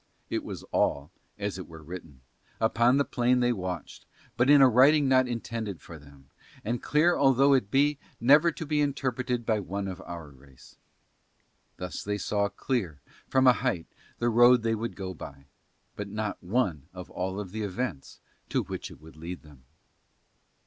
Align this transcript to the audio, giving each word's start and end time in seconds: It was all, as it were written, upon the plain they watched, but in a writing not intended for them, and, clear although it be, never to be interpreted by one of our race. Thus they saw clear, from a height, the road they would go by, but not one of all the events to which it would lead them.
It 0.31 0.43
was 0.43 0.63
all, 0.71 1.11
as 1.37 1.59
it 1.59 1.67
were 1.67 1.83
written, 1.83 2.21
upon 2.59 2.97
the 2.97 3.05
plain 3.05 3.39
they 3.39 3.53
watched, 3.53 4.07
but 4.35 4.49
in 4.49 4.59
a 4.59 4.67
writing 4.67 5.07
not 5.07 5.27
intended 5.27 5.79
for 5.79 5.99
them, 5.99 6.31
and, 6.63 6.81
clear 6.81 7.15
although 7.15 7.53
it 7.53 7.69
be, 7.69 7.99
never 8.19 8.51
to 8.51 8.65
be 8.65 8.81
interpreted 8.81 9.45
by 9.45 9.59
one 9.59 9.87
of 9.87 10.01
our 10.01 10.29
race. 10.31 10.75
Thus 11.77 12.03
they 12.03 12.17
saw 12.17 12.49
clear, 12.49 12.99
from 13.29 13.45
a 13.45 13.53
height, 13.53 13.85
the 14.17 14.29
road 14.29 14.63
they 14.63 14.73
would 14.73 14.95
go 14.95 15.13
by, 15.13 15.45
but 15.95 16.07
not 16.07 16.41
one 16.43 16.87
of 16.95 17.11
all 17.11 17.43
the 17.43 17.61
events 17.61 18.19
to 18.49 18.63
which 18.63 18.89
it 18.89 18.99
would 18.99 19.15
lead 19.15 19.43
them. 19.43 19.65